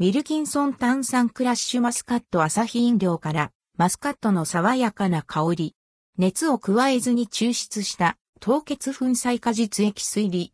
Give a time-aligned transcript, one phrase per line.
[0.00, 5.74] ウィルキンソン炭酸クラッシュマスカット朝日飲料からマスカットの爽やかな香り。
[6.16, 10.52] 熱を加えずに抽出した凍結粉砕果実エキス入り。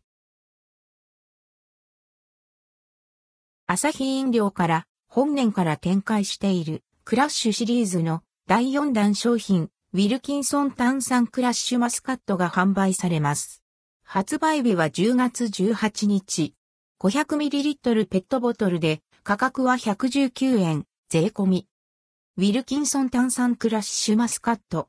[3.67, 13.61] 朝日飲料から本年から展開しているクラッシュシリーズの第4弾商品ウィルキンソン炭酸クラッシュマスカットが販売されます。
[14.03, 16.55] 発売日は10月18日。
[16.99, 21.67] 500ml ペットボトルで価格は119円税込み。
[22.37, 24.87] ウィルキンソン炭酸クラッシュマスカット。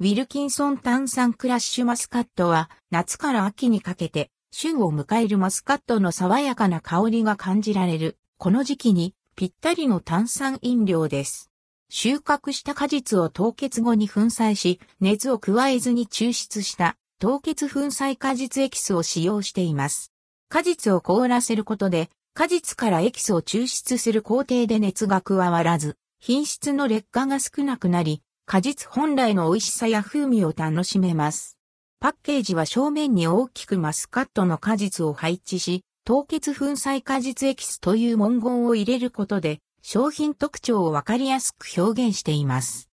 [0.00, 11.50] ウィルキンソン炭酸クラッシュマスカットは夏から秋にかけて旬を迎えるマスカットの爽やかな香りが感じられるこの時期にぴったりの炭酸飲料です。
[11.90, 20.10] 収穫した果実を凍結後に粉砕し、熱を加えずに抽出した凍結粉砕果実エキスを使用しています。
[20.48, 22.08] 果実を凍らせることで、
[22.38, 31.58] 果実からエキスを抽出する工程で熱が加わらず、品質の劣化が少なくなり、果実本来の美味しさや風味を楽しめます。
[31.98, 42.88] パッケージは正面に大きくマスカットの果実を配置し、凍結粉砕果実エキスという文言を入れることで、商品特徴をわかりやすく表現しています。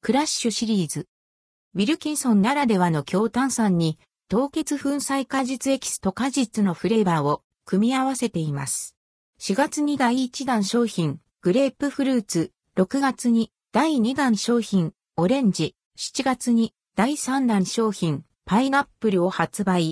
[0.00, 1.06] クラッシュシリーズ。
[1.76, 8.96] ウィルキンソンならではの強炭酸に、凍結粉砕果実エキスと果実のフレーバーを組み合わせています。
[9.40, 19.90] 4月に第1弾商品、グレープフルーツ、6月に第2弾商品、オレンジ、7月に第3弾商品、パイナップルを発売。